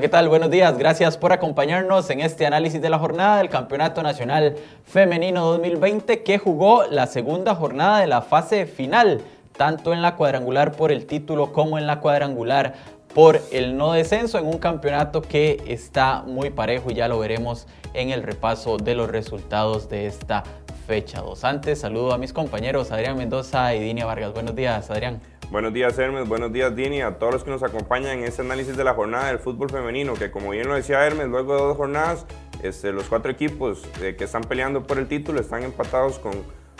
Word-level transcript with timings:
¿qué 0.00 0.08
tal? 0.08 0.28
Buenos 0.28 0.50
días. 0.50 0.76
Gracias 0.76 1.16
por 1.16 1.32
acompañarnos 1.32 2.10
en 2.10 2.20
este 2.20 2.46
análisis 2.46 2.82
de 2.82 2.90
la 2.90 2.98
jornada 2.98 3.38
del 3.38 3.48
Campeonato 3.48 4.02
Nacional 4.02 4.56
Femenino 4.84 5.44
2020 5.44 6.24
que 6.24 6.38
jugó 6.38 6.84
la 6.90 7.06
segunda 7.06 7.54
jornada 7.54 8.00
de 8.00 8.08
la 8.08 8.20
fase 8.20 8.66
final, 8.66 9.20
tanto 9.56 9.92
en 9.92 10.02
la 10.02 10.16
cuadrangular 10.16 10.72
por 10.72 10.90
el 10.90 11.06
título 11.06 11.52
como 11.52 11.78
en 11.78 11.86
la 11.86 12.00
cuadrangular 12.00 12.74
por 13.14 13.40
el 13.52 13.76
no 13.76 13.92
descenso 13.92 14.38
en 14.38 14.46
un 14.46 14.58
campeonato 14.58 15.22
que 15.22 15.62
está 15.68 16.22
muy 16.22 16.50
parejo 16.50 16.90
y 16.90 16.94
ya 16.94 17.06
lo 17.06 17.20
veremos 17.20 17.68
en 17.92 18.10
el 18.10 18.24
repaso 18.24 18.78
de 18.78 18.96
los 18.96 19.08
resultados 19.08 19.88
de 19.88 20.06
esta 20.06 20.42
fecha 20.88 21.20
2. 21.20 21.44
Antes, 21.44 21.80
saludo 21.80 22.12
a 22.12 22.18
mis 22.18 22.32
compañeros 22.32 22.90
Adrián 22.90 23.16
Mendoza 23.16 23.72
y 23.76 23.80
Dinia 23.80 24.06
Vargas. 24.06 24.32
Buenos 24.32 24.56
días, 24.56 24.90
Adrián. 24.90 25.20
Buenos 25.50 25.72
días, 25.72 25.98
Hermes. 25.98 26.28
Buenos 26.28 26.52
días, 26.52 26.74
Dini. 26.74 27.02
A 27.02 27.18
todos 27.18 27.32
los 27.32 27.44
que 27.44 27.50
nos 27.50 27.62
acompañan 27.62 28.18
en 28.18 28.24
este 28.24 28.42
análisis 28.42 28.76
de 28.76 28.84
la 28.84 28.94
jornada 28.94 29.28
del 29.28 29.38
fútbol 29.38 29.70
femenino, 29.70 30.14
que 30.14 30.30
como 30.30 30.50
bien 30.50 30.68
lo 30.68 30.74
decía 30.74 31.04
Hermes, 31.06 31.28
luego 31.28 31.54
de 31.54 31.62
dos 31.62 31.76
jornadas, 31.76 32.26
este, 32.62 32.92
los 32.92 33.04
cuatro 33.04 33.30
equipos 33.30 33.86
eh, 34.02 34.16
que 34.16 34.24
están 34.24 34.42
peleando 34.42 34.86
por 34.86 34.98
el 34.98 35.06
título 35.06 35.40
están 35.40 35.62
empatados 35.62 36.18
con 36.18 36.32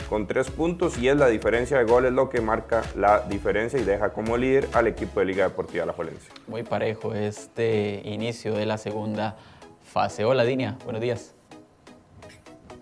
con 0.08 0.26
tres 0.26 0.50
puntos 0.50 0.98
y 0.98 1.08
es 1.08 1.16
la 1.16 1.28
diferencia 1.28 1.78
de 1.78 1.84
goles 1.84 2.12
lo 2.12 2.28
que 2.28 2.40
marca 2.40 2.82
la 2.96 3.20
diferencia 3.20 3.78
y 3.78 3.84
deja 3.84 4.12
como 4.12 4.36
líder 4.36 4.68
al 4.72 4.86
equipo 4.86 5.20
de 5.20 5.26
Liga 5.26 5.44
Deportiva 5.44 5.86
La 5.86 5.92
Jolense. 5.92 6.28
Muy 6.46 6.62
parejo 6.62 7.14
este 7.14 8.02
inicio 8.04 8.54
de 8.54 8.66
la 8.66 8.78
segunda 8.78 9.36
fase. 9.82 10.24
Hola 10.24 10.44
Dinia, 10.44 10.76
buenos 10.84 11.00
días. 11.00 11.33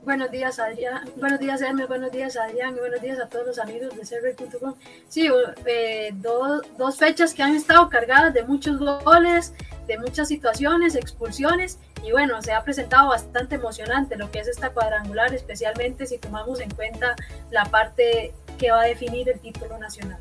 Buenos 0.04 0.30
días, 0.32 0.58
Adrián. 0.58 1.08
Buenos 1.16 1.38
días, 1.38 1.62
Hermes. 1.62 1.86
Buenos 1.86 2.10
días, 2.10 2.36
Adrián. 2.36 2.76
Y 2.76 2.80
buenos 2.80 3.00
días 3.00 3.20
a 3.20 3.28
todos 3.28 3.46
los 3.46 3.58
amigos 3.58 3.96
de 3.96 4.04
Cervey.com. 4.04 4.74
Sí, 5.08 5.28
eh, 5.64 6.12
dos 6.14 6.98
fechas 6.98 7.34
que 7.34 7.42
han 7.42 7.54
estado 7.54 7.88
cargadas 7.88 8.34
de 8.34 8.42
muchos 8.42 8.78
goles, 8.78 9.54
de 9.86 9.98
muchas 9.98 10.28
situaciones, 10.28 10.96
expulsiones 10.96 11.78
y 12.02 12.10
bueno, 12.10 12.42
se 12.42 12.52
ha 12.52 12.64
presentado 12.64 13.10
bastante 13.10 13.54
emocionante 13.54 14.16
lo 14.16 14.30
que 14.30 14.40
es 14.40 14.48
esta 14.48 14.70
cuadrangular, 14.70 15.32
especialmente 15.34 16.06
si 16.06 16.18
tomamos 16.18 16.60
en 16.60 16.70
cuenta 16.70 17.14
la 17.50 17.64
parte 17.66 18.34
que 18.58 18.70
va 18.72 18.82
a 18.82 18.86
definir 18.86 19.28
el 19.28 19.38
título 19.38 19.78
nacional. 19.78 20.18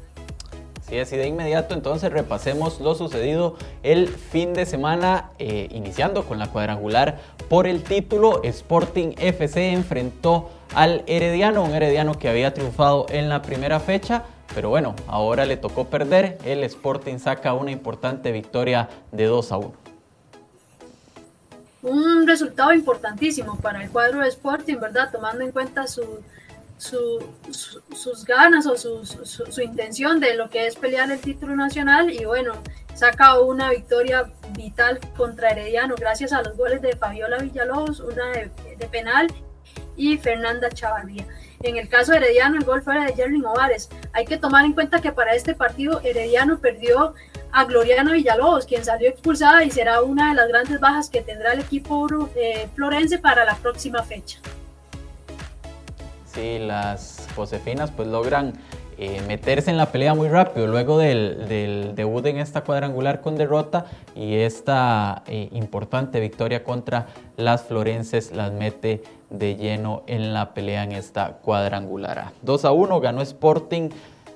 Sí, 0.92 1.00
así 1.00 1.16
de 1.16 1.26
inmediato 1.26 1.74
entonces 1.74 2.12
repasemos 2.12 2.82
lo 2.82 2.96
sucedido 2.96 3.56
el 3.82 4.10
fin 4.10 4.54
de 4.54 4.66
semana, 4.66 5.30
eh, 5.40 5.70
iniciando 5.72 6.26
con 6.26 6.38
la 6.38 6.48
cuadrangular 6.48 7.18
por 7.48 7.66
el 7.66 7.82
título. 7.82 8.44
Sporting 8.44 9.14
FC 9.16 9.72
enfrentó 9.72 10.50
al 10.76 11.06
Herediano, 11.08 11.64
un 11.64 11.74
Herediano 11.74 12.20
que 12.20 12.28
había 12.28 12.54
triunfado 12.54 13.06
en 13.08 13.30
la 13.30 13.42
primera 13.42 13.80
fecha, 13.80 14.24
pero 14.54 14.68
bueno, 14.68 14.94
ahora 15.08 15.46
le 15.46 15.56
tocó 15.56 15.86
perder. 15.86 16.38
El 16.44 16.62
Sporting 16.66 17.20
saca 17.20 17.54
una 17.54 17.72
importante 17.72 18.34
victoria 18.34 18.90
de 19.14 19.28
2 19.28 19.52
a 19.54 19.58
1 19.60 19.74
un 21.84 22.28
resultado 22.28 22.74
importantísimo 22.74 23.58
para 23.58 23.84
el 23.84 23.90
cuadro 23.90 24.20
de 24.20 24.28
Sporting, 24.28 24.76
¿verdad? 24.80 25.10
Tomando 25.12 25.44
en 25.44 25.52
cuenta 25.52 25.88
su, 25.88 26.04
sus 26.82 28.26
ganas 28.26 28.66
o 28.66 28.76
su, 28.76 29.62
intención 29.62 30.20
de 30.20 30.36
lo 30.36 30.50
que 30.50 30.66
es 30.66 30.76
pelear 30.76 31.12
el 31.12 31.20
título 31.20 31.56
nacional 31.56 32.12
y 32.12 32.26
bueno, 32.26 32.54
saca 32.96 33.40
una 33.40 33.70
victoria 33.70 34.32
vital 34.58 35.00
contra 35.16 35.52
Herediano 35.52 35.96
gracias 35.96 36.34
a 36.34 36.42
los 36.42 36.58
goles 36.58 36.82
de 36.82 36.96
Fabiola 36.96 37.38
Villalobos, 37.38 38.00
una 38.00 38.32
de, 38.32 38.88
penal 38.92 39.28
y 39.96 40.18
Fernanda 40.18 40.70
Chavarría. 40.70 41.26
En 41.62 41.78
el 41.78 41.88
caso 41.88 42.14
de 42.14 42.18
Herediano, 42.18 42.58
el 42.58 42.66
gol 42.66 42.82
fuera 42.82 43.06
de 43.06 43.14
Jerry 43.14 43.40
Ovares. 43.46 43.88
Hay 44.14 44.26
que 44.26 44.38
tomar 44.38 44.66
en 44.66 44.74
cuenta 44.74 45.00
que 45.00 45.12
para 45.12 45.36
este 45.36 45.54
partido 45.54 46.02
Herediano 46.04 46.58
perdió 46.60 47.14
a 47.52 47.66
Gloriana 47.66 48.14
Villalobos, 48.14 48.66
quien 48.66 48.84
salió 48.84 49.10
expulsada 49.10 49.64
y 49.64 49.70
será 49.70 50.02
una 50.02 50.30
de 50.30 50.36
las 50.36 50.48
grandes 50.48 50.80
bajas 50.80 51.12
que 51.12 51.22
tendrá 51.22 51.54
el 51.54 51.60
equipo 51.60 52.08
eh, 52.36 52.68
florense 52.74 53.20
para 53.20 53.46
la 53.46 53.56
próxima 53.58 54.02
fecha. 54.02 54.40
Sí, 56.34 56.60
las 56.60 57.28
Josefinas 57.36 57.92
pues 57.92 58.08
logran 58.08 58.54
eh, 58.98 59.22
meterse 59.28 59.70
en 59.70 59.76
la 59.76 59.92
pelea 59.92 60.14
muy 60.14 60.30
rápido 60.30 60.66
luego 60.66 60.98
del, 60.98 61.94
debut 61.96 62.26
en 62.28 62.38
esta 62.38 62.62
cuadrangular 62.62 63.20
con 63.20 63.36
derrota 63.36 63.86
y 64.16 64.36
esta 64.36 65.24
eh, 65.28 65.50
importante 65.52 66.22
victoria 66.22 66.64
contra 66.64 67.08
las 67.36 67.64
florenses 67.64 68.32
las 68.32 68.54
mete 68.54 69.04
de 69.30 69.56
lleno 69.58 70.04
en 70.08 70.34
la 70.34 70.54
pelea 70.54 70.84
en 70.84 70.94
esta 70.94 71.34
cuadrangular. 71.34 72.32
2 72.44 72.64
a 72.64 72.72
1 72.72 73.00
ganó 73.02 73.22
Sporting 73.22 73.90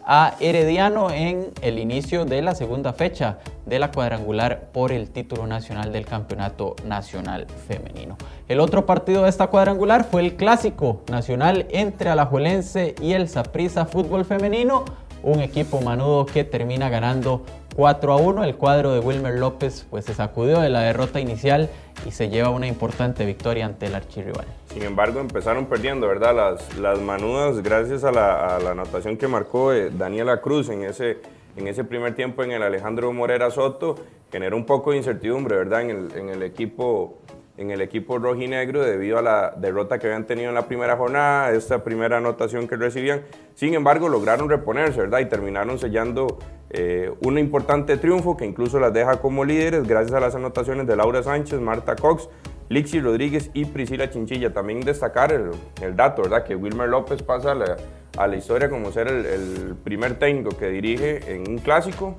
a 0.05 0.35
Herediano 0.39 1.09
en 1.09 1.51
el 1.61 1.79
inicio 1.79 2.25
de 2.25 2.41
la 2.41 2.53
segunda 2.53 2.93
fecha 2.93 3.39
de 3.65 3.79
la 3.79 3.91
cuadrangular 3.91 4.69
por 4.71 4.91
el 4.91 5.09
título 5.09 5.47
nacional 5.47 5.91
del 5.91 6.05
Campeonato 6.05 6.75
Nacional 6.85 7.47
Femenino. 7.67 8.17
El 8.47 8.59
otro 8.59 8.85
partido 8.85 9.23
de 9.23 9.29
esta 9.29 9.47
cuadrangular 9.47 10.03
fue 10.03 10.21
el 10.21 10.35
clásico 10.35 11.01
nacional 11.09 11.65
entre 11.71 12.09
Alajuelense 12.09 12.93
y 13.01 13.13
el 13.13 13.27
Saprissa 13.27 13.85
Fútbol 13.85 14.25
Femenino, 14.25 14.85
un 15.23 15.39
equipo 15.39 15.81
manudo 15.81 16.27
que 16.27 16.43
termina 16.43 16.89
ganando 16.89 17.41
4 17.75 18.13
a 18.13 18.15
1. 18.17 18.43
El 18.43 18.55
cuadro 18.55 18.93
de 18.93 18.99
Wilmer 18.99 19.37
López 19.37 19.85
pues, 19.89 20.05
se 20.05 20.13
sacudió 20.13 20.61
de 20.61 20.69
la 20.69 20.81
derrota 20.81 21.19
inicial 21.19 21.69
y 22.05 22.11
se 22.11 22.29
lleva 22.29 22.49
una 22.49 22.67
importante 22.67 23.25
victoria 23.25 23.65
ante 23.65 23.87
el 23.87 23.95
archirrival. 23.95 24.45
Sin 24.73 24.83
embargo, 24.83 25.19
empezaron 25.19 25.65
perdiendo, 25.65 26.07
¿verdad? 26.07 26.35
Las, 26.35 26.77
las 26.77 26.99
manudas 26.99 27.61
gracias 27.61 28.03
a 28.03 28.11
la, 28.11 28.55
anotación 28.55 29.17
que 29.17 29.27
marcó 29.27 29.73
eh, 29.73 29.91
Daniela 29.91 30.41
Cruz 30.41 30.69
en 30.69 30.83
ese, 30.83 31.17
en 31.57 31.67
ese 31.67 31.83
primer 31.83 32.15
tiempo 32.15 32.43
en 32.43 32.51
el 32.51 32.63
Alejandro 32.63 33.11
Morera 33.11 33.51
Soto. 33.51 33.95
Generó 34.31 34.57
un 34.57 34.65
poco 34.65 34.91
de 34.91 34.97
incertidumbre, 34.97 35.55
¿verdad? 35.57 35.81
En 35.81 35.89
el, 35.89 36.17
en 36.17 36.29
el 36.29 36.43
equipo 36.43 37.19
en 37.57 37.71
el 37.71 37.81
equipo 37.81 38.17
rojinegro 38.19 38.83
debido 38.83 39.17
a 39.17 39.21
la 39.21 39.53
derrota 39.55 39.97
que 39.97 40.07
habían 40.07 40.25
tenido 40.25 40.49
en 40.49 40.55
la 40.55 40.67
primera 40.67 40.97
jornada, 40.97 41.51
esta 41.51 41.83
primera 41.83 42.17
anotación 42.17 42.67
que 42.67 42.75
recibían. 42.75 43.21
Sin 43.53 43.73
embargo, 43.73 44.09
lograron 44.09 44.49
reponerse, 44.49 45.01
¿verdad? 45.01 45.19
Y 45.19 45.25
terminaron 45.25 45.79
sellando 45.79 46.39
eh, 46.69 47.13
un 47.21 47.37
importante 47.37 47.97
triunfo 47.97 48.35
que 48.35 48.45
incluso 48.45 48.79
las 48.79 48.93
deja 48.93 49.21
como 49.21 49.45
líderes 49.45 49.87
gracias 49.87 50.13
a 50.13 50.19
las 50.19 50.35
anotaciones 50.35 50.87
de 50.87 50.95
Laura 50.95 51.23
Sánchez, 51.23 51.59
Marta 51.61 51.95
Cox, 51.95 52.27
Lixi 52.67 52.99
Rodríguez 52.99 53.51
y 53.53 53.65
Priscila 53.65 54.09
Chinchilla. 54.09 54.51
También 54.51 54.81
destacar 54.81 55.31
el, 55.31 55.51
el 55.81 55.95
dato, 55.95 56.23
¿verdad? 56.23 56.43
Que 56.43 56.55
Wilmer 56.55 56.89
López 56.89 57.23
pasa 57.23 57.51
a 57.51 57.55
la, 57.55 57.77
a 58.17 58.27
la 58.27 58.35
historia 58.35 58.69
como 58.69 58.91
ser 58.91 59.07
el, 59.07 59.25
el, 59.25 59.75
primer 59.83 60.19
técnico 60.19 60.57
que 60.57 60.67
dirige 60.69 61.33
en 61.33 61.49
un 61.49 61.57
clásico, 61.59 62.15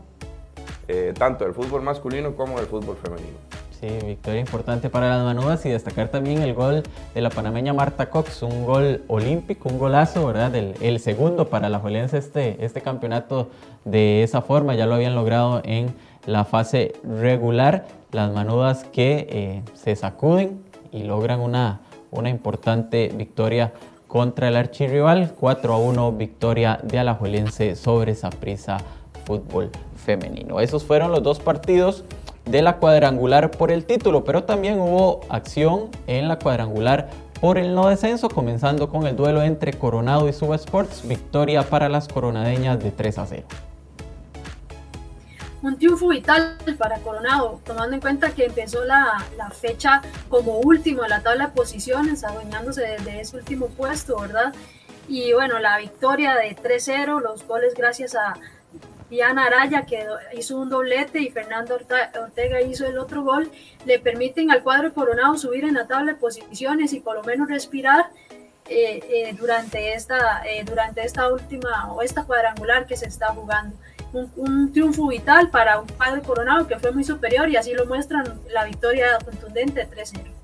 eh, 0.89 1.13
tanto 1.19 1.45
del 1.45 1.53
fútbol 1.53 1.83
masculino 1.83 2.35
como 2.37 2.59
del 2.59 2.67
fútbol 2.67 2.97
femenino. 2.97 3.56
Sí, 3.81 3.89
victoria 4.07 4.41
importante 4.41 4.89
para 4.89 5.11
las 5.11 5.23
manudas 5.23 5.67
y 5.67 5.69
destacar 5.69 6.09
también 6.09 6.41
el 6.41 6.55
gol 6.55 6.83
de 7.15 7.21
la 7.21 7.29
panameña 7.29 7.75
Marta 7.75 8.09
Cox, 8.09 8.43
un 8.43 8.65
gol 8.65 9.03
olímpico, 9.07 9.69
un 9.69 9.79
golazo, 9.79 10.27
¿verdad? 10.27 10.55
El, 10.55 10.99
segundo 10.99 11.51
para 11.51 11.69
la 11.69 11.79
Juelense 11.79 12.17
este, 12.17 12.65
este 12.65 12.81
campeonato 12.81 13.51
de 13.85 14.23
esa 14.23 14.41
forma, 14.41 14.75
ya 14.75 14.87
lo 14.87 14.95
habían 14.95 15.15
logrado 15.15 15.61
en 15.63 15.95
la 16.25 16.47
fase 16.47 16.95
regular. 17.05 17.87
Las 18.13 18.33
manudas 18.33 18.85
que 18.85 19.27
eh, 19.29 19.63
se 19.75 19.95
sacuden 19.95 20.65
y 20.91 21.03
logran 21.03 21.41
una, 21.41 21.81
una 22.11 22.31
importante 22.31 23.13
victoria 23.15 23.75
contra 24.09 24.49
el 24.49 24.57
archirrival, 24.57 25.35
4 25.39 25.75
a 25.75 25.77
1 25.77 26.13
victoria 26.13 26.81
de 26.83 26.99
Alajuelense 26.99 27.77
sobre 27.77 28.15
Saprissa 28.15 28.79
Fútbol 29.27 29.71
Femenino. 29.97 30.61
Esos 30.61 30.83
fueron 30.85 31.11
los 31.11 31.23
dos 31.23 31.41
partidos 31.41 32.05
de 32.47 32.63
la 32.63 32.77
cuadrangular 32.77 33.51
por 33.51 33.71
el 33.71 33.85
título, 33.85 34.25
pero 34.25 34.45
también 34.45 34.79
hubo 34.81 35.21
acción 35.29 35.91
en 36.07 36.29
la 36.29 36.39
cuadrangular 36.39 37.11
por 37.41 37.59
el 37.59 37.75
no 37.75 37.89
descenso, 37.89 38.29
comenzando 38.29 38.89
con 38.89 39.07
el 39.07 39.17
duelo 39.17 39.43
entre 39.43 39.73
Coronado 39.75 40.27
y 40.27 40.31
Sports, 40.31 41.07
victoria 41.07 41.63
para 41.63 41.89
las 41.89 42.09
coronadeñas 42.09 42.79
de 42.79 42.91
3 42.91 43.19
a 43.19 43.27
0. 43.27 43.43
Un 45.63 45.77
triunfo 45.77 46.09
vital 46.09 46.57
para 46.79 46.99
Coronado, 46.99 47.61
tomando 47.65 47.95
en 47.95 48.01
cuenta 48.01 48.31
que 48.31 48.47
empezó 48.47 48.85
la, 48.85 49.25
fecha 49.53 50.01
como 50.29 50.61
último 50.61 51.03
en 51.03 51.11
la 51.11 51.21
tabla 51.21 51.47
de 51.47 51.53
posiciones, 51.53 52.25
adueñándose 52.25 52.83
de 53.05 53.21
ese 53.21 53.37
último 53.37 53.67
puesto, 53.69 54.19
¿verdad? 54.21 54.55
Y 55.09 55.33
bueno, 55.33 55.59
la 55.59 55.79
victoria 55.79 56.35
de 56.37 56.57
3-0, 56.57 57.21
los 57.21 57.47
goles 57.47 57.75
gracias 57.75 58.15
a, 58.15 58.35
Diana 59.11 59.45
Araya, 59.45 59.87
que 59.87 60.05
hizo 60.37 60.59
un 60.59 60.69
doblete, 60.69 61.21
y 61.21 61.31
Fernando 61.31 61.79
Ortega 62.21 62.61
hizo 62.61 62.87
el 62.87 62.99
otro 62.99 63.23
gol, 63.23 63.51
le 63.85 63.99
permiten 63.99 64.51
al 64.51 64.63
cuadro 64.63 64.93
Coronado 64.93 65.37
subir 65.39 65.65
en 65.65 65.75
la 65.75 65.87
tabla 65.87 66.13
de 66.13 66.19
posiciones 66.19 66.93
y 66.93 67.01
por 67.01 67.17
lo 67.17 67.23
menos 67.23 67.49
respirar 67.49 68.11
eh, 68.69 69.01
eh, 69.09 69.37
durante, 69.39 69.95
esta, 69.95 70.43
eh, 70.45 70.65
durante 70.65 71.05
esta 71.05 71.33
última 71.33 71.93
o 71.93 72.03
esta 72.03 72.25
cuadrangular 72.25 72.87
que 72.87 72.97
se 72.97 73.07
está 73.07 73.29
jugando. 73.29 73.77
Un, 74.13 74.73
triunfo 74.73 75.09
vital 75.09 75.51
para 75.51 75.79
un 75.79 75.87
cuadro 75.89 76.23
Coronado 76.23 76.67
que 76.67 76.79
fue 76.79 76.91
muy 76.91 77.05
superior 77.05 77.49
y 77.49 77.57
así 77.57 77.75
lo 77.75 77.87
muestran 77.87 78.41
la 78.51 78.65
victoria 78.65 79.19
contundente 79.25 79.85
de 79.85 79.91
3-0. 79.91 80.36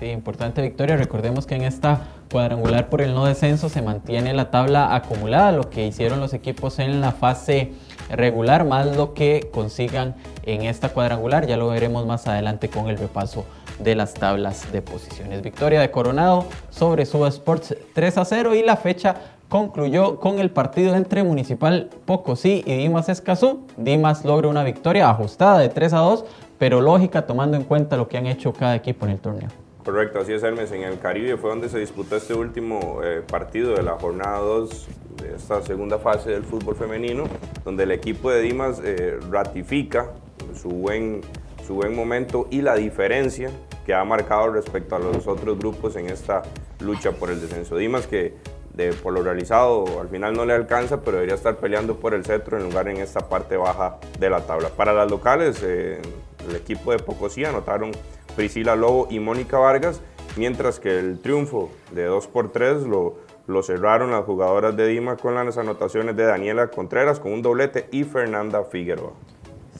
Sí, 0.00 0.06
importante 0.06 0.62
victoria. 0.62 0.96
Recordemos 0.96 1.44
que 1.44 1.56
en 1.56 1.62
esta 1.62 2.00
cuadrangular 2.32 2.88
por 2.88 3.02
el 3.02 3.12
no 3.12 3.26
descenso 3.26 3.68
se 3.68 3.82
mantiene 3.82 4.32
la 4.32 4.50
tabla 4.50 4.94
acumulada, 4.94 5.52
lo 5.52 5.68
que 5.68 5.86
hicieron 5.86 6.20
los 6.20 6.32
equipos 6.32 6.78
en 6.78 7.02
la 7.02 7.12
fase 7.12 7.74
regular, 8.08 8.64
más 8.64 8.96
lo 8.96 9.12
que 9.12 9.50
consigan 9.52 10.14
en 10.44 10.62
esta 10.62 10.88
cuadrangular. 10.88 11.46
Ya 11.46 11.58
lo 11.58 11.68
veremos 11.68 12.06
más 12.06 12.26
adelante 12.26 12.70
con 12.70 12.88
el 12.88 12.96
repaso 12.96 13.44
de 13.78 13.94
las 13.94 14.14
tablas 14.14 14.72
de 14.72 14.80
posiciones. 14.80 15.42
Victoria 15.42 15.82
de 15.82 15.90
Coronado 15.90 16.46
sobre 16.70 17.04
Suba 17.04 17.28
Sports 17.28 17.76
3 17.92 18.16
a 18.16 18.24
0 18.24 18.54
y 18.54 18.62
la 18.62 18.76
fecha 18.76 19.16
concluyó 19.50 20.18
con 20.18 20.38
el 20.38 20.50
partido 20.50 20.94
entre 20.94 21.24
Municipal 21.24 21.90
Pocosí 22.06 22.64
y 22.66 22.74
Dimas 22.74 23.10
Escazú. 23.10 23.66
Dimas 23.76 24.24
logra 24.24 24.48
una 24.48 24.64
victoria 24.64 25.10
ajustada 25.10 25.58
de 25.58 25.68
3 25.68 25.92
a 25.92 25.98
2, 25.98 26.24
pero 26.58 26.80
lógica 26.80 27.26
tomando 27.26 27.58
en 27.58 27.64
cuenta 27.64 27.98
lo 27.98 28.08
que 28.08 28.16
han 28.16 28.26
hecho 28.26 28.54
cada 28.54 28.74
equipo 28.74 29.04
en 29.04 29.12
el 29.12 29.18
torneo. 29.18 29.50
Correcto, 29.84 30.20
así 30.20 30.32
es 30.34 30.42
Hermes. 30.42 30.70
En 30.72 30.82
el 30.82 30.98
Caribe 30.98 31.38
fue 31.38 31.50
donde 31.50 31.70
se 31.70 31.78
disputó 31.78 32.16
este 32.16 32.34
último 32.34 33.00
eh, 33.02 33.22
partido 33.26 33.74
de 33.74 33.82
la 33.82 33.92
jornada 33.92 34.38
2 34.38 34.88
de 35.22 35.34
esta 35.36 35.62
segunda 35.62 35.98
fase 35.98 36.30
del 36.30 36.44
fútbol 36.44 36.76
femenino, 36.76 37.24
donde 37.64 37.84
el 37.84 37.90
equipo 37.90 38.30
de 38.30 38.42
Dimas 38.42 38.80
eh, 38.84 39.18
ratifica 39.30 40.10
su 40.54 40.68
buen, 40.68 41.22
su 41.66 41.74
buen 41.74 41.96
momento 41.96 42.46
y 42.50 42.60
la 42.60 42.74
diferencia 42.74 43.50
que 43.86 43.94
ha 43.94 44.04
marcado 44.04 44.52
respecto 44.52 44.96
a 44.96 44.98
los 44.98 45.26
otros 45.26 45.58
grupos 45.58 45.96
en 45.96 46.10
esta 46.10 46.42
lucha 46.80 47.12
por 47.12 47.30
el 47.30 47.40
descenso. 47.40 47.76
Dimas 47.76 48.06
que 48.06 48.34
de, 48.74 48.92
por 48.92 49.14
lo 49.14 49.22
realizado 49.22 50.00
al 50.00 50.08
final 50.08 50.34
no 50.34 50.44
le 50.44 50.52
alcanza, 50.52 51.00
pero 51.00 51.16
debería 51.16 51.34
estar 51.36 51.56
peleando 51.56 51.96
por 51.96 52.12
el 52.12 52.24
centro 52.24 52.58
en 52.58 52.64
lugar 52.64 52.86
en 52.88 52.98
esta 52.98 53.28
parte 53.28 53.56
baja 53.56 53.96
de 54.18 54.28
la 54.28 54.42
tabla. 54.46 54.68
Para 54.68 54.92
las 54.92 55.10
locales, 55.10 55.62
eh, 55.64 56.00
el 56.48 56.56
equipo 56.56 56.92
de 56.92 56.98
Pocosí 56.98 57.44
anotaron 57.44 57.92
Priscila 58.36 58.76
Lobo 58.76 59.08
y 59.10 59.20
Mónica 59.20 59.58
Vargas, 59.58 60.00
mientras 60.36 60.80
que 60.80 60.98
el 60.98 61.18
triunfo 61.20 61.70
de 61.92 62.04
2 62.04 62.26
por 62.28 62.52
3 62.52 62.82
lo, 62.82 63.16
cerraron 63.62 64.12
las 64.12 64.24
jugadoras 64.24 64.76
de 64.76 64.86
Dima 64.86 65.16
con 65.16 65.34
las 65.34 65.58
anotaciones 65.58 66.16
de 66.16 66.24
Daniela 66.24 66.68
Contreras 66.68 67.18
con 67.18 67.32
un 67.32 67.42
doblete 67.42 67.88
y 67.90 68.04
Fernanda 68.04 68.64
Figueroa. 68.64 69.12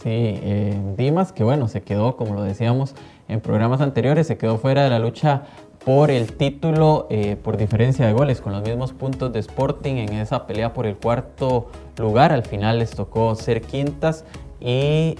Sí, 0.02 0.08
eh, 0.08 0.80
Dimas 0.96 1.32
que 1.32 1.44
bueno, 1.44 1.68
se 1.68 1.82
quedó, 1.82 2.16
como 2.16 2.34
lo 2.34 2.42
decíamos 2.42 2.94
en 3.28 3.40
programas 3.40 3.80
anteriores, 3.80 4.26
se 4.26 4.38
quedó 4.38 4.58
fuera 4.58 4.82
de 4.82 4.90
la 4.90 4.98
lucha 4.98 5.42
por 5.84 6.10
el 6.10 6.32
título 6.32 7.06
eh, 7.10 7.36
por 7.36 7.56
diferencia 7.56 8.06
de 8.06 8.12
goles, 8.12 8.40
con 8.40 8.52
los 8.52 8.62
mismos 8.62 8.92
puntos 8.92 9.32
de 9.32 9.38
Sporting 9.38 9.96
en 9.96 10.14
esa 10.14 10.46
pelea 10.46 10.72
por 10.72 10.86
el 10.86 10.96
cuarto 10.96 11.68
lugar. 11.96 12.32
Al 12.32 12.44
final 12.44 12.78
les 12.78 12.90
tocó 12.90 13.34
ser 13.34 13.62
quintas 13.62 14.24
y 14.60 15.16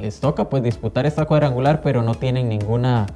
les 0.00 0.20
toca 0.20 0.48
pues 0.48 0.62
disputar 0.62 1.06
esta 1.06 1.24
cuadrangular, 1.24 1.82
pero 1.82 2.02
no 2.02 2.14
tienen 2.14 2.48
ninguna, 2.48 3.06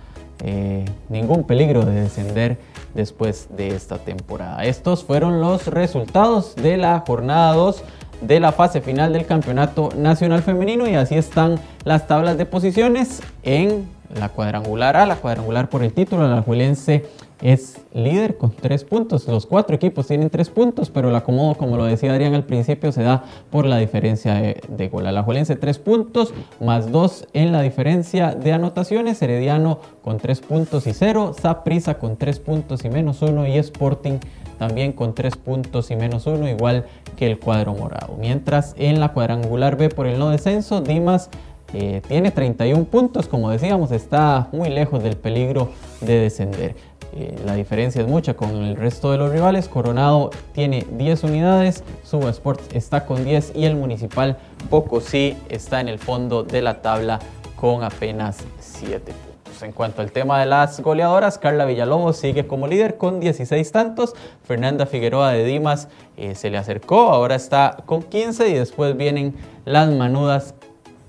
eh, 0.43 0.85
ningún 1.09 1.45
peligro 1.45 1.85
de 1.85 2.03
descender 2.03 2.59
después 2.95 3.49
de 3.57 3.69
esta 3.69 3.99
temporada. 3.99 4.65
Estos 4.65 5.05
fueron 5.05 5.41
los 5.41 5.67
resultados 5.67 6.55
de 6.57 6.77
la 6.77 7.03
jornada 7.07 7.53
2 7.55 7.83
de 8.21 8.41
la 8.41 8.53
fase 8.53 8.81
final 8.81 9.13
del 9.13 9.27
Campeonato 9.27 9.91
Nacional 9.97 10.43
Femenino 10.43 10.89
y 10.89 10.95
así 10.95 11.17
están 11.17 11.59
las 11.85 12.07
tablas 12.07 12.39
de 12.39 12.47
posiciones 12.47 13.23
en 13.43 13.89
la 14.19 14.29
cuadrangular 14.29 14.97
A, 14.97 15.07
la 15.07 15.17
cuadrangular 15.17 15.69
por 15.69 15.83
el 15.83 15.93
título, 15.93 16.29
la 16.29 16.43
Juelense 16.43 17.05
es 17.43 17.81
líder 17.93 18.37
con 18.37 18.53
tres 18.53 18.85
puntos. 18.85 19.27
Los 19.29 19.47
cuatro 19.47 19.77
equipos 19.77 20.07
tienen 20.07 20.31
tres 20.31 20.51
puntos, 20.51 20.91
pero 20.91 21.09
el 21.09 21.17
acomodo, 21.17 21.57
como 21.57 21.77
lo 21.77 21.85
decía 21.85 22.13
Adrián 22.13 22.35
al 22.35 22.45
principio, 22.45 22.93
se 22.93 23.03
da 23.03 23.25
por 23.51 23.67
la 23.67 23.79
diferencia 23.79 24.35
de, 24.35 24.61
de 24.69 24.89
gol. 24.89 25.07
Alajuelense 25.07 25.57
tres 25.57 25.79
puntos, 25.79 26.33
más 26.61 26.91
dos 26.91 27.27
en 27.33 27.53
la 27.53 27.61
diferencia 27.63 28.35
de 28.35 28.53
anotaciones. 28.53 29.21
Herediano 29.21 29.81
con 30.03 30.19
tres 30.19 30.41
puntos 30.41 30.87
y 30.87 30.93
cero. 30.93 31.35
Saprisa 31.41 31.99
con 31.99 32.17
tres 32.17 32.39
puntos 32.39 32.85
y 32.85 32.91
menos 32.91 33.21
uno. 33.23 33.47
Y 33.47 33.57
Sporting 33.59 34.19
también 34.59 34.93
con 34.93 35.15
tres 35.15 35.37
puntos 35.37 35.91
y 35.91 35.97
menos 35.97 36.27
uno, 36.27 36.49
igual 36.49 36.87
que 37.17 37.27
el 37.27 37.39
cuadro 37.39 37.75
morado. 37.75 38.17
Mientras 38.19 38.75
en 38.79 39.01
la 39.01 39.13
cuadrangular 39.13 39.77
B 39.77 39.89
por 39.89 40.07
el 40.07 40.19
no 40.19 40.31
descenso, 40.31 40.81
Dimas 40.81 41.29
eh, 41.75 42.03
tiene 42.07 42.31
31 42.31 42.85
puntos, 42.85 43.27
como 43.27 43.51
decíamos, 43.51 43.91
está 43.91 44.49
muy 44.53 44.69
lejos 44.69 45.03
del 45.03 45.17
peligro 45.17 45.71
de 46.01 46.21
descender. 46.21 46.77
Eh, 47.17 47.37
la 47.45 47.55
diferencia 47.55 48.01
es 48.01 48.09
mucha 48.09 48.35
con 48.35 48.51
el 48.63 48.77
resto 48.77 49.11
de 49.11 49.19
los 49.19 49.33
rivales. 49.33 49.69
Coronado 49.69 50.31
tiene 50.53 50.87
10 50.93 51.25
unidades, 51.25 51.83
Suba 52.05 52.31
Sports 52.31 52.65
está 52.73 53.07
con 53.07 53.25
10 53.25 53.53
y 53.57 53.65
el 53.65 53.75
Municipal 53.75 54.37
poco 54.71 55.01
sí 55.01 55.37
está 55.49 55.81
en 55.81 55.89
el 55.89 55.99
fondo 55.99 56.45
de 56.45 56.63
la 56.63 56.81
tabla 56.81 57.19
con 57.57 57.83
apenas 57.83 58.39
7 58.61 59.13
puntos. 59.13 59.63
En 59.63 59.73
cuanto 59.73 60.03
al 60.03 60.13
tema 60.13 60.41
de 60.41 60.47
las 60.47 60.81
goleadoras, 60.81 61.39
Carla 61.39 61.65
Villalobos 61.65 62.17
sigue 62.17 62.47
como 62.47 62.67
líder 62.67 62.99
con 62.99 63.21
16 63.21 63.71
tantos. 63.73 64.15
Fernanda 64.43 64.87
Figueroa 64.87 65.31
de 65.31 65.45
Dimas 65.45 65.89
eh, 66.17 66.35
se 66.35 66.51
le 66.51 66.59
acercó, 66.59 67.11
ahora 67.11 67.37
está 67.37 67.77
con 67.87 68.03
15 68.03 68.49
y 68.49 68.55
después 68.55 68.97
vienen 68.97 69.35
las 69.65 69.89
manudas 69.91 70.55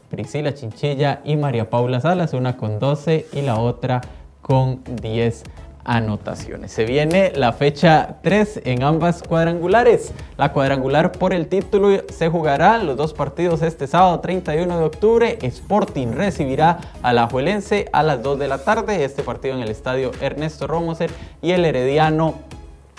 Priscila 0.09 0.53
Chinchilla 0.53 1.21
y 1.23 1.35
María 1.35 1.69
Paula 1.69 1.99
Salas, 1.99 2.33
una 2.33 2.57
con 2.57 2.79
12 2.79 3.27
y 3.33 3.41
la 3.41 3.59
otra 3.59 4.01
con 4.41 4.81
10 5.01 5.43
anotaciones. 5.85 6.71
Se 6.71 6.83
viene 6.83 7.31
la 7.35 7.53
fecha 7.53 8.17
3 8.23 8.61
en 8.65 8.83
ambas 8.83 9.23
cuadrangulares. 9.23 10.11
La 10.37 10.51
cuadrangular 10.51 11.11
por 11.11 11.33
el 11.33 11.47
título 11.47 12.01
se 12.09 12.27
jugará 12.27 12.79
los 12.79 12.97
dos 12.97 13.13
partidos 13.13 13.61
este 13.61 13.87
sábado 13.87 14.19
31 14.19 14.77
de 14.77 14.83
octubre. 14.83 15.37
Sporting 15.41 16.07
recibirá 16.13 16.79
a 17.03 17.13
la 17.13 17.27
Juelense 17.27 17.87
a 17.93 18.03
las 18.03 18.21
2 18.23 18.39
de 18.39 18.47
la 18.47 18.57
tarde. 18.57 19.05
Este 19.05 19.23
partido 19.23 19.55
en 19.55 19.61
el 19.61 19.69
estadio 19.69 20.11
Ernesto 20.19 20.67
Romoser 20.67 21.11
y 21.41 21.51
el 21.51 21.63
Herediano 21.63 22.35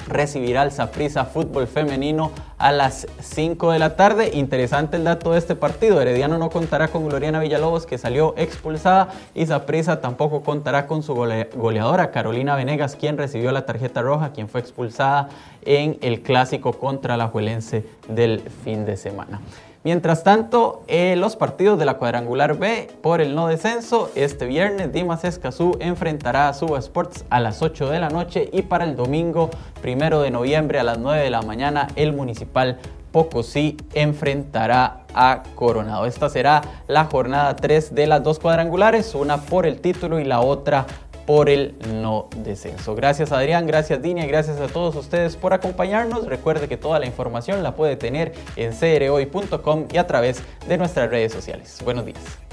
recibirá 0.06 0.62
al 0.62 0.72
Saprissa 0.72 1.24
Fútbol 1.24 1.66
Femenino 1.66 2.30
a 2.58 2.72
las 2.72 3.06
5 3.20 3.72
de 3.72 3.78
la 3.78 3.96
tarde. 3.96 4.30
Interesante 4.34 4.96
el 4.96 5.04
dato 5.04 5.32
de 5.32 5.38
este 5.38 5.54
partido. 5.54 6.00
Herediano 6.00 6.38
no 6.38 6.50
contará 6.50 6.88
con 6.88 7.08
Gloriana 7.08 7.40
Villalobos, 7.40 7.86
que 7.86 7.98
salió 7.98 8.34
expulsada, 8.36 9.08
y 9.34 9.46
Saprissa 9.46 10.00
tampoco 10.00 10.42
contará 10.42 10.86
con 10.86 11.02
su 11.02 11.14
goleadora, 11.14 12.10
Carolina 12.10 12.56
Venegas, 12.56 12.96
quien 12.96 13.18
recibió 13.18 13.52
la 13.52 13.66
tarjeta 13.66 14.02
roja, 14.02 14.32
quien 14.32 14.48
fue 14.48 14.60
expulsada 14.60 15.28
en 15.64 15.98
el 16.00 16.22
clásico 16.22 16.72
contra 16.72 17.16
la 17.16 17.28
Juelense 17.28 17.84
del 18.08 18.42
fin 18.64 18.84
de 18.84 18.96
semana. 18.96 19.40
Mientras 19.86 20.24
tanto, 20.24 20.82
eh, 20.88 21.14
los 21.14 21.36
partidos 21.36 21.78
de 21.78 21.84
la 21.84 21.94
cuadrangular 21.94 22.58
B 22.58 22.88
por 23.02 23.20
el 23.20 23.36
no 23.36 23.46
descenso, 23.46 24.10
este 24.16 24.44
viernes 24.44 24.92
Dimas 24.92 25.22
Escazú 25.22 25.76
enfrentará 25.78 26.48
a 26.48 26.54
Suba 26.54 26.80
Sports 26.80 27.24
a 27.30 27.38
las 27.38 27.62
8 27.62 27.90
de 27.90 28.00
la 28.00 28.08
noche 28.08 28.50
y 28.52 28.62
para 28.62 28.82
el 28.82 28.96
domingo 28.96 29.48
primero 29.82 30.22
de 30.22 30.32
noviembre 30.32 30.80
a 30.80 30.82
las 30.82 30.98
9 30.98 31.22
de 31.22 31.30
la 31.30 31.40
mañana 31.42 31.86
el 31.94 32.12
municipal 32.12 32.80
Pocosí 33.12 33.76
enfrentará 33.94 35.04
a 35.14 35.44
Coronado. 35.54 36.04
Esta 36.04 36.28
será 36.30 36.62
la 36.88 37.04
jornada 37.04 37.54
3 37.54 37.94
de 37.94 38.08
las 38.08 38.24
dos 38.24 38.40
cuadrangulares, 38.40 39.14
una 39.14 39.36
por 39.42 39.66
el 39.66 39.80
título 39.80 40.18
y 40.18 40.24
la 40.24 40.40
otra 40.40 40.84
por 41.26 41.48
el 41.48 41.74
no 41.92 42.28
descenso. 42.36 42.94
Gracias 42.94 43.32
Adrián, 43.32 43.66
gracias 43.66 44.00
Dini, 44.00 44.26
gracias 44.26 44.60
a 44.60 44.68
todos 44.68 44.94
ustedes 44.96 45.36
por 45.36 45.52
acompañarnos. 45.52 46.26
Recuerde 46.26 46.68
que 46.68 46.76
toda 46.76 46.98
la 46.98 47.06
información 47.06 47.62
la 47.62 47.74
puede 47.74 47.96
tener 47.96 48.32
en 48.56 48.72
crhoy.com 48.72 49.88
y 49.92 49.96
a 49.98 50.06
través 50.06 50.42
de 50.68 50.78
nuestras 50.78 51.10
redes 51.10 51.32
sociales. 51.32 51.80
Buenos 51.84 52.06
días. 52.06 52.45